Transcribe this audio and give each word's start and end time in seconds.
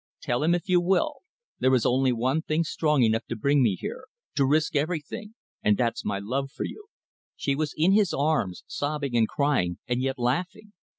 Tell 0.19 0.41
him, 0.41 0.55
if 0.55 0.67
you 0.67 0.81
will. 0.81 1.17
There 1.59 1.75
is 1.75 1.85
only 1.85 2.11
one 2.11 2.41
thing 2.41 2.63
strong 2.63 3.03
enough 3.03 3.23
to 3.27 3.35
bring 3.35 3.61
me 3.61 3.75
here, 3.79 4.05
to 4.33 4.47
risk 4.47 4.75
everything, 4.75 5.35
and 5.61 5.77
that's 5.77 6.03
my 6.03 6.17
love 6.17 6.49
for 6.49 6.63
you." 6.63 6.85
She 7.35 7.53
was 7.53 7.75
in 7.77 7.91
his 7.91 8.11
arms, 8.11 8.63
sobbing 8.65 9.15
and 9.15 9.27
crying, 9.27 9.77
and 9.87 10.01
yet 10.01 10.17
laughing. 10.17 10.73